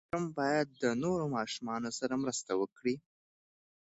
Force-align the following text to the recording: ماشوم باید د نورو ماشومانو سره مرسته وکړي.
ماشوم 0.07 0.23
باید 0.39 0.67
د 0.83 0.85
نورو 1.03 1.25
ماشومانو 1.35 1.89
سره 1.99 2.13
مرسته 2.23 2.51
وکړي. 2.61 2.95